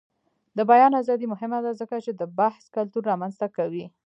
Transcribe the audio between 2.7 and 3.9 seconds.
کلتور رامنځته کوي.